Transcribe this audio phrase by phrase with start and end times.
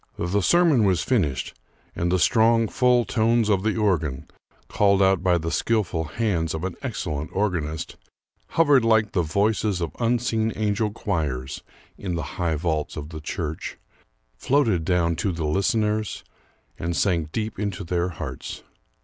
[0.17, 1.53] The sermon was finished,
[1.95, 4.27] and the strong full tones of the organ,
[4.67, 7.97] called out by the skillful hands of an excellent organist,
[8.57, 11.61] hovered like the voices of unseen angel choirs
[11.99, 13.77] in the high vaults of the church,
[14.35, 16.23] floated down to the listeners,
[16.79, 18.63] and sank deep into their hearts.